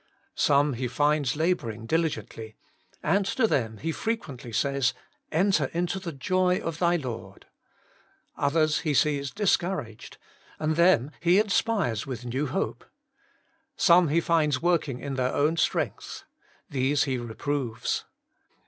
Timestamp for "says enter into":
4.51-5.99